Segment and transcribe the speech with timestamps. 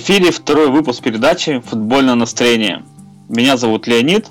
[0.00, 2.82] эфире второй выпуск передачи «Футбольное настроение».
[3.28, 4.28] Меня зовут Леонид,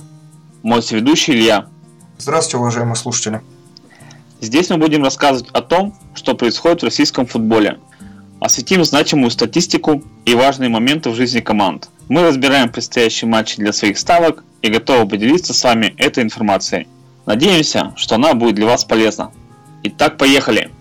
[0.63, 1.67] мой соведущий Илья.
[2.17, 3.41] Здравствуйте, уважаемые слушатели.
[4.41, 7.77] Здесь мы будем рассказывать о том, что происходит в российском футболе.
[8.41, 11.89] Осветим значимую статистику и важные моменты в жизни команд.
[12.09, 16.87] Мы разбираем предстоящие матчи для своих ставок и готовы поделиться с вами этой информацией.
[17.27, 19.31] Надеемся, что она будет для вас полезна.
[19.83, 20.71] Итак, поехали!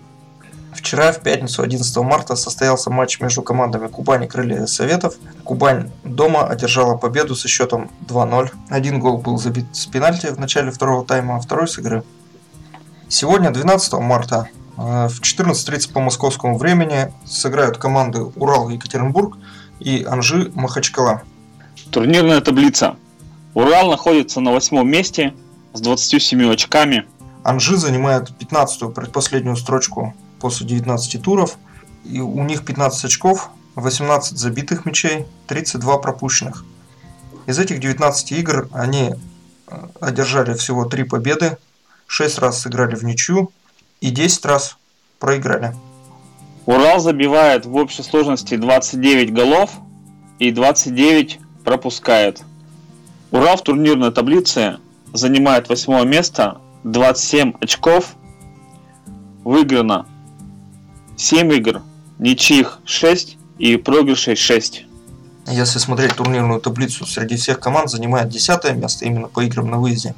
[0.73, 5.15] Вчера, в пятницу, 11 марта, состоялся матч между командами Кубани и Крылья Советов.
[5.43, 8.51] Кубань дома одержала победу со счетом 2-0.
[8.69, 12.03] Один гол был забит с пенальти в начале второго тайма, а второй с игры.
[13.07, 19.37] Сегодня, 12 марта, э, в 14.30 по московскому времени сыграют команды Урал-Екатеринбург
[19.79, 21.23] и Анжи-Махачкала.
[21.91, 22.95] Турнирная таблица.
[23.55, 25.33] Урал находится на восьмом месте
[25.73, 27.07] с 27 очками.
[27.43, 31.57] Анжи занимает 15-ю предпоследнюю строчку после 19 туров.
[32.05, 36.65] И у них 15 очков, 18 забитых мячей, 32 пропущенных.
[37.45, 39.11] Из этих 19 игр они
[39.67, 41.57] э, одержали всего 3 победы,
[42.07, 43.51] 6 раз сыграли в ничью
[44.01, 44.77] и 10 раз
[45.19, 45.75] проиграли.
[46.65, 49.71] Урал забивает в общей сложности 29 голов
[50.37, 52.43] и 29 пропускает.
[53.31, 54.77] Урал в турнирной таблице
[55.13, 58.15] занимает 8 место, 27 очков,
[59.43, 60.07] выиграно
[61.19, 61.81] 7 игр,
[62.17, 64.85] ничьих 6 и проигрышей 6.
[65.47, 70.15] Если смотреть турнирную таблицу, среди всех команд занимает 10 место именно по играм на выезде.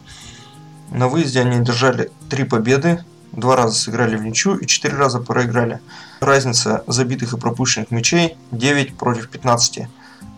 [0.92, 5.82] На выезде они держали 3 победы, два раза сыграли в ничью и 4 раза проиграли.
[6.20, 9.88] Разница забитых и пропущенных мячей 9 против 15.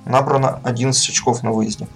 [0.05, 1.89] Набрано 11 очков на выезде.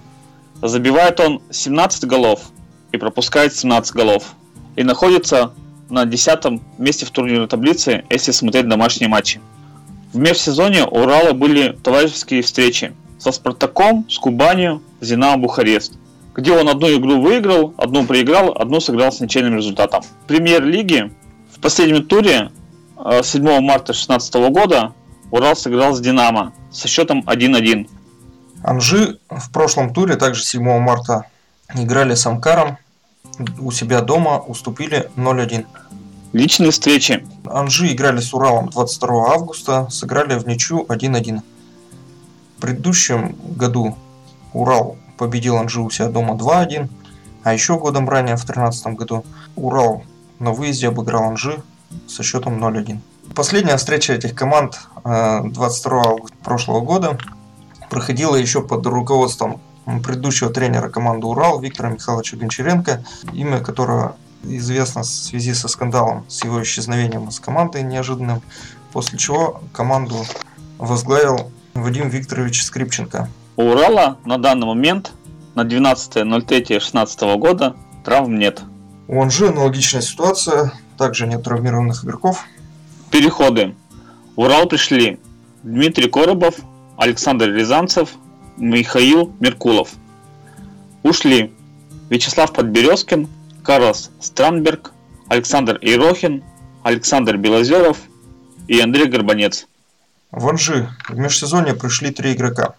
[0.60, 2.50] Забивает он 17 голов
[2.92, 4.34] и пропускает 17 голов.
[4.76, 5.54] И находится
[5.90, 9.40] на десятом месте в турнирной таблице, если смотреть домашние матчи.
[10.12, 15.94] В межсезонье у Урала были товарищеские встречи со Спартаком, с Кубанью, с Динамо Бухарест,
[16.34, 20.02] где он одну игру выиграл, одну проиграл, одну сыграл с ничейным результатом.
[20.02, 21.12] В премьер-лиге
[21.54, 22.50] в последнем туре
[23.22, 24.92] 7 э, марта 2016 года
[25.30, 27.88] Урал сыграл с Динамо со счетом 1-1.
[28.62, 31.26] Анжи в прошлом туре также 7 марта
[31.74, 32.78] играли с Амкаром
[33.60, 35.66] у себя дома уступили 0-1.
[36.32, 37.26] Личные встречи.
[37.46, 41.40] Анжи играли с Уралом 22 августа, сыграли в ничью 1-1.
[42.56, 43.96] В предыдущем году
[44.52, 46.88] Урал победил Анжи у себя дома 2-1,
[47.44, 49.24] а еще годом ранее, в 2013 году,
[49.56, 50.02] Урал
[50.38, 51.62] на выезде обыграл Анжи
[52.06, 52.98] со счетом 0-1.
[53.34, 57.18] Последняя встреча этих команд 22 э, августа прошлого года
[57.88, 59.60] проходила еще под руководством
[60.04, 63.02] предыдущего тренера команды «Урал» Виктора Михайловича Гончаренко,
[63.32, 68.42] имя которого известно в связи со скандалом с его исчезновением из команды неожиданным,
[68.92, 70.24] после чего команду
[70.78, 73.28] возглавил Вадим Викторович Скрипченко.
[73.56, 75.12] У Урала на данный момент
[75.54, 78.62] на 12.03.16 года травм нет.
[79.08, 82.44] У Анжи аналогичная ситуация, также нет травмированных игроков.
[83.10, 83.74] Переходы.
[84.36, 85.18] В Урал пришли
[85.62, 86.56] Дмитрий Коробов,
[86.96, 88.10] Александр Рязанцев,
[88.56, 89.90] Михаил Меркулов.
[91.02, 91.52] Ушли
[92.10, 93.28] Вячеслав Подберезкин,
[93.68, 94.92] Карлос Странберг,
[95.28, 96.42] Александр Ирохин,
[96.82, 97.98] Александр Белозеров
[98.66, 99.66] и Андрей Горбанец.
[100.30, 102.76] В Анжи в межсезонье пришли три игрока.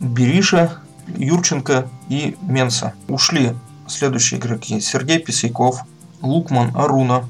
[0.00, 0.80] Бериша,
[1.16, 2.94] Юрченко и Менса.
[3.06, 3.52] Ушли
[3.86, 4.80] следующие игроки.
[4.80, 5.82] Сергей Писяков,
[6.22, 7.28] Лукман Аруна,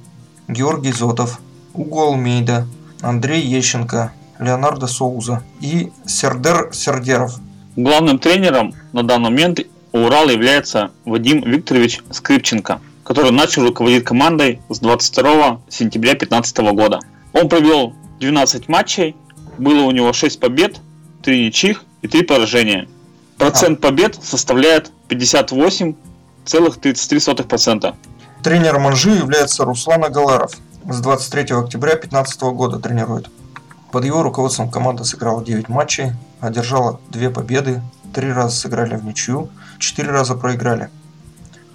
[0.48, 1.38] Георгий Зотов,
[1.74, 2.66] Уго Алмейда,
[3.02, 7.38] Андрей Ещенко, Леонардо Соуза и Сердер Сердеров–
[7.76, 9.60] Главным тренером на данный момент
[9.92, 16.98] у Урала является Вадим Викторович Скрипченко, который начал руководить командой с 22 сентября 2015 года.
[17.34, 19.14] Он провел 12 матчей,
[19.58, 20.80] было у него 6 побед,
[21.22, 22.88] 3 ничьих и 3 поражения.
[23.36, 27.94] Процент побед составляет 58,33%.
[28.42, 30.52] Тренером Анжи является Руслан Агаларов.
[30.88, 33.28] С 23 октября 2015 года тренирует.
[33.90, 37.82] Под его руководством команда сыграла 9 матчей, одержала 2 победы,
[38.14, 39.50] 3 раза сыграли в ничью,
[39.80, 40.88] 4 раза проиграли.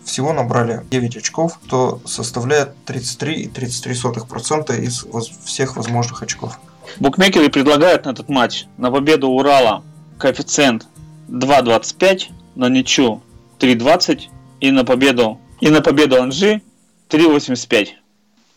[0.08, 5.06] Всего набрали 9 очков, что составляет 33,33% из
[5.44, 6.58] всех возможных очков.
[7.02, 9.84] Букмекеры предлагают на этот матч на победу Урала
[10.18, 10.88] коэффициент
[11.28, 13.22] 2.25, на ничью
[13.60, 14.22] 3.20
[14.62, 16.62] и на победу и на победу Анжи
[17.10, 17.90] 3.85.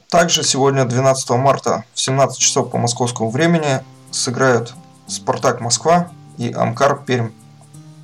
[0.08, 3.81] Также сегодня, 12 марта, в 17 часов по московскому времени,
[4.12, 4.75] сыграют
[5.08, 7.31] Спартак Москва и Амкар Пермь.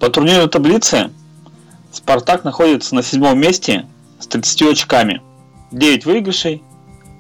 [0.00, 1.12] По турнирной таблице
[1.96, 3.86] Спартак находится на седьмом месте
[4.20, 5.22] с 30 очками.
[5.72, 6.62] 9 выигрышей,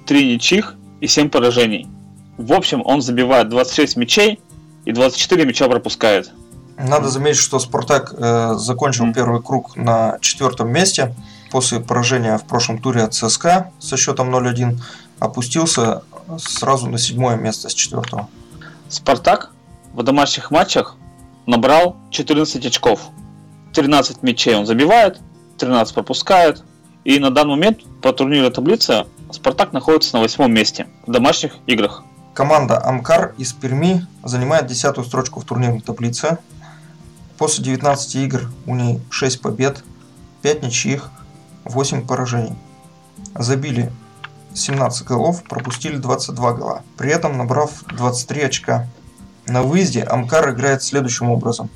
[0.04, 1.88] 3 ничьих и 7 поражений.
[2.36, 4.38] В общем, он забивает 26 мячей
[4.84, 6.30] и 24 мяча пропускает.
[6.76, 9.14] Надо заметить, что Спартак э, закончил mm.
[9.14, 11.14] первый круг на четвертом месте.
[11.50, 14.78] После поражения в прошлом туре от ЦСКА со счетом 0-1
[15.20, 16.02] опустился
[16.36, 18.28] сразу на седьмое место с четвертого.
[18.90, 19.52] Спартак
[19.94, 20.96] в домашних матчах
[21.46, 23.08] набрал 14 очков.
[23.76, 25.20] 13 мячей он забивает,
[25.58, 26.64] 13 пропускает.
[27.04, 32.02] И на данный момент по турниру таблицы Спартак находится на восьмом месте в домашних играх.
[32.32, 36.38] Команда Амкар из Перми занимает десятую строчку в турнирной таблице.
[37.36, 39.84] После 19 игр у ней 6 побед,
[40.40, 41.10] 5 ничьих,
[41.64, 42.56] 8 поражений.
[43.34, 43.92] Забили
[44.54, 48.88] 17 голов, пропустили 22 гола, при этом набрав 23 очка.
[49.46, 51.68] На выезде Амкар играет следующим образом.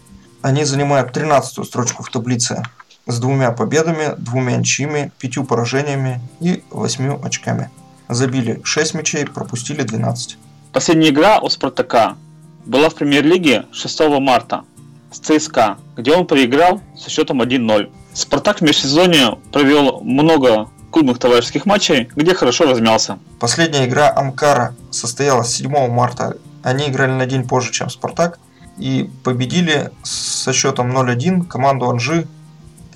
[0.42, 2.62] Они занимают 13 строчку в таблице
[3.06, 7.70] с двумя победами, двумя ничьими, пятью поражениями и восьмью очками.
[8.08, 10.38] Забили 6 мячей, пропустили 12.
[10.72, 12.16] Последняя игра у Спартака
[12.64, 14.64] была в премьер-лиге 6 марта
[15.12, 17.90] с ЦСКА, где он проиграл со счетом 1-0.
[18.14, 23.18] Спартак в межсезонье провел много клубных товарищеских матчей, где хорошо размялся.
[23.38, 26.38] Последняя игра Амкара состоялась 7 марта.
[26.62, 28.38] Они играли на день позже, чем Спартак.
[28.80, 32.26] И победили со счетом 0-1 команду Анжи.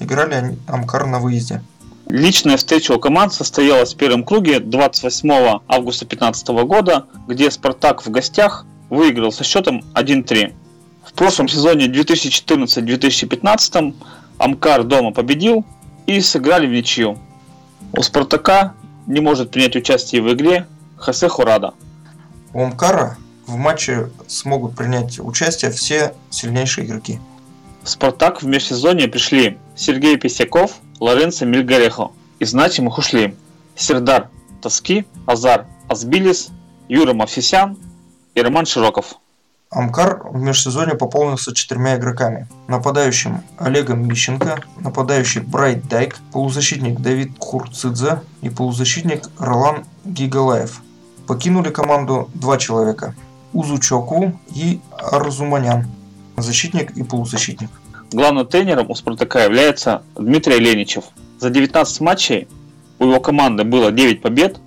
[0.01, 1.63] Играли Амкар на выезде.
[2.09, 8.11] Личная встреча у команд состоялась в первом круге 28 августа 2015 года, где Спартак в
[8.11, 10.53] гостях выиграл со счетом 1-3.
[11.05, 13.95] В прошлом сезоне 2014-2015
[14.39, 15.65] Амкар дома победил
[16.07, 17.19] и сыграли в ничью.
[17.93, 18.75] У Спартака
[19.07, 20.67] не может принять участие в игре
[20.97, 21.75] Хосе Хурада.
[22.53, 23.17] У Амкара
[23.47, 27.21] в матче смогут принять участие все сильнейшие игроки.
[27.83, 32.13] В Спартак в межсезонье пришли Сергей Писяков, Лоренцо Мильгарехо.
[32.39, 33.37] Из значимых ушли
[33.77, 34.29] Сердар
[34.63, 36.51] Тоски, Азар Азбилис,
[36.89, 37.77] Юра Мавсисян
[38.35, 39.17] и Роман Широков.
[39.71, 42.47] Амкар в межсезонье пополнился четырьмя игроками.
[42.69, 50.81] Нападающим Олегом Мищенко, нападающий Брайт Дайк, полузащитник Давид Хурцидзе и полузащитник Ролан Гигалаев.
[51.27, 53.15] Покинули команду два человека–
[53.55, 55.87] Узучоку и Арзуманян,
[56.37, 57.71] защитник и полузащитник.
[58.13, 61.05] Главным тренером у Спартака является Дмитрий Леничев.
[61.39, 62.49] За 19 матчей
[62.99, 64.59] у его команды было 9 побед,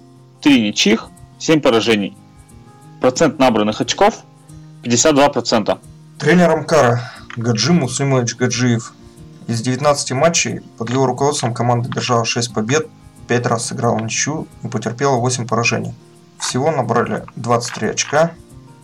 [0.42, 2.16] 3 ничьих, 7 поражений.
[3.02, 4.24] Процент набранных очков
[4.84, 5.78] 52%.
[6.18, 8.94] Тренером Кара Гаджи Мусымович Гаджиев.
[9.48, 12.88] Из 19 матчей под его руководством команда держала 6 побед,
[13.28, 15.94] 5 раз сыграла ничью и потерпела 8 поражений.
[16.40, 18.32] Всего набрали 23 очка,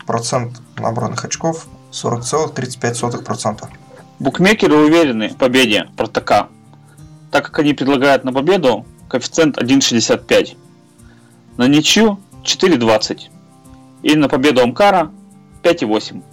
[0.05, 3.67] процент набранных очков 40,35%.
[4.19, 6.49] Букмекеры уверены в победе Протака,
[7.31, 10.55] так как они предлагают на победу коэффициент 1,65,
[11.57, 13.21] на ничью 4,20
[14.01, 15.11] и на победу Амкара
[15.61, 16.23] 5,8.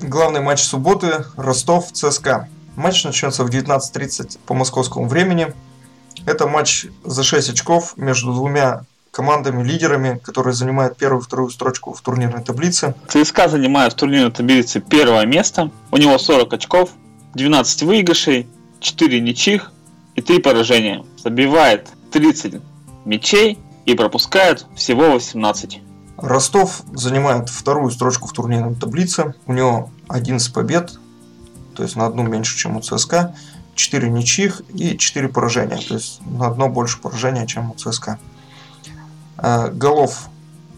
[0.00, 2.48] Главный матч субботы– Ростов-ЦСКА.
[2.74, 5.54] Матч начнется в 19.30 по московскому времени.
[6.26, 12.00] Это матч за 6 очков между двумя командами-лидерами, которые занимают первую и вторую строчку в
[12.00, 12.94] турнирной таблице.
[13.08, 15.70] ЦСКА занимает в турнирной таблице первое место.
[15.92, 16.90] У него 40 очков,
[17.34, 18.48] 12 выигрышей,
[18.80, 19.70] 4 ничьих
[20.16, 21.04] и 3 поражения.
[21.22, 22.62] Забивает 30
[23.04, 25.82] мячей и пропускает всего 18.
[26.16, 29.34] Ростов занимает вторую строчку в турнирной таблице.
[29.46, 30.98] У него 11 побед,
[31.76, 33.34] то есть на одну меньше, чем у ЦСКА.
[33.74, 38.18] 4 ничьих и 4 поражения, то есть на одно больше поражения, чем у ЦСКА.
[39.42, 40.28] Э, голов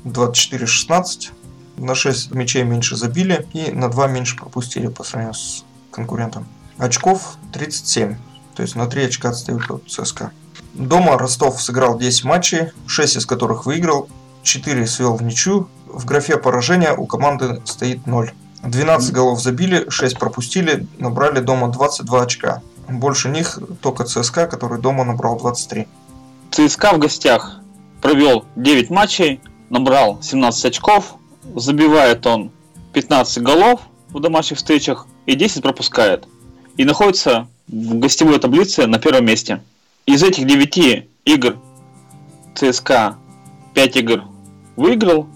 [0.05, 1.31] 24-16,
[1.77, 6.47] на 6 мячей меньше забили и на 2 меньше пропустили по сравнению с конкурентом.
[6.79, 8.17] Очков 37,
[8.55, 10.33] то есть на 3 очка отстают от ЦСКА.
[10.73, 14.09] Дома Ростов сыграл 10 матчей, 6 из которых выиграл,
[14.43, 15.69] 4 свел в ничью.
[15.87, 18.33] В графе поражения у команды стоит 0.
[18.63, 22.63] 12 голов забили, 6 пропустили, набрали дома 22 очка.
[22.89, 25.87] Больше них только ЦСКА, который дома набрал 23.
[26.51, 27.61] ЦСКА в гостях
[28.05, 31.17] провел 9 матчей, набрал 17 очков,
[31.57, 32.51] забивает он
[32.93, 33.81] 15 голов
[34.11, 36.29] в домашних встречах и 10 пропускает.
[36.77, 39.63] И находится в гостевой таблице на первом месте.
[40.05, 41.57] Из этих 9 игр
[42.55, 43.17] ЦСКА
[43.73, 44.25] 5 игр
[44.77, 45.27] выиграл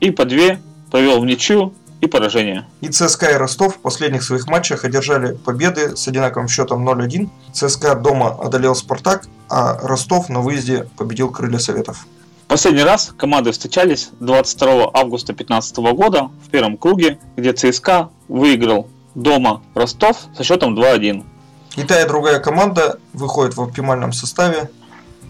[0.00, 0.60] и по две
[0.90, 1.72] провел в ничью
[2.02, 2.66] и поражение.
[2.82, 7.30] И ЦСКА и Ростов в последних своих матчах одержали победы с одинаковым счетом 0-1.
[7.54, 12.06] ЦСКА дома одолел Спартак, а Ростов на выезде победил Крылья Советов.
[12.46, 19.62] Последний раз команды встречались 22 августа 2015 года в первом круге, где ЦСКА выиграл дома
[19.74, 21.24] Ростов со счетом 2-1.
[21.76, 24.70] И та и другая команда выходит в оптимальном составе,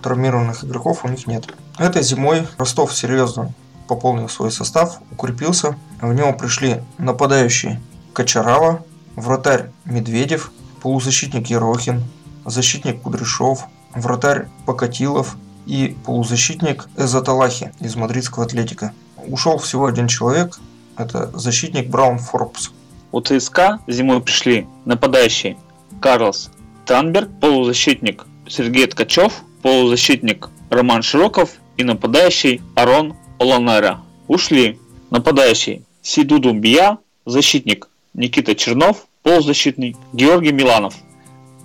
[0.03, 1.47] травмированных игроков у них нет.
[1.79, 3.53] Этой зимой Ростов серьезно
[3.89, 5.77] пополнил свой состав, укрепился.
[6.01, 7.81] В него пришли нападающий
[8.13, 8.85] Кочарава,
[9.17, 12.05] вратарь Медведев, полузащитник Ерохин,
[12.47, 18.93] защитник Кудряшов, вратарь Покатилов и полузащитник Эзаталахи из мадридского атлетика.
[19.17, 20.59] Ушел всего один человек,
[20.97, 22.71] это защитник Браун Форбс.
[23.13, 25.57] У ЦСКА зимой пришли нападающий
[26.01, 26.51] Карлос
[26.87, 34.01] Танберг, полузащитник Сергей Ткачев, полузащитник Роман Широков и нападающий Арон Оланера.
[34.29, 34.79] Ушли
[35.11, 40.95] нападающий Сиду Думбия, защитник Никита Чернов, полузащитный Георгий Миланов.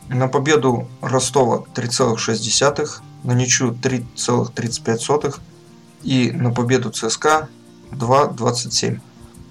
[0.08, 5.38] На победу Ростова 3,6, на ничью 3,35
[6.02, 7.48] и на победу ЦСКА
[7.92, 8.98] 2,27.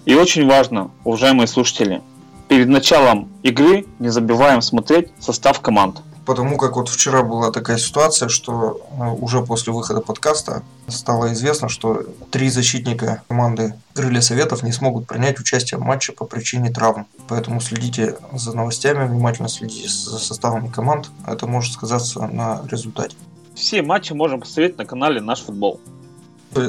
[0.04, 2.02] И очень важно, уважаемые слушатели,
[2.50, 6.02] перед началом игры не забываем смотреть состав команд.
[6.26, 11.68] Потому как вот вчера была такая ситуация, что э, уже после выхода подкаста стало известно,
[11.68, 17.08] что три защитника команды Крылья Советов не смогут принять участие в матче по причине травм.
[17.28, 21.10] Поэтому следите за новостями, внимательно следите за составами команд.
[21.28, 23.16] Это может сказаться на результате.
[23.56, 25.80] Все матчи можем посмотреть на канале Наш Футбол.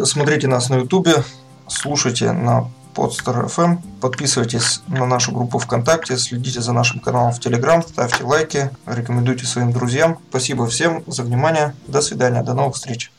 [0.04, 1.22] Смотрите нас на Ютубе,
[1.68, 3.78] слушайте на Podster FM.
[4.00, 9.72] Подписывайтесь на нашу группу ВКонтакте, следите за нашим каналом в Телеграм, ставьте лайки, рекомендуйте своим
[9.72, 10.18] друзьям.
[10.30, 11.74] Спасибо всем за внимание.
[11.86, 13.10] До свидания, до новых встреч.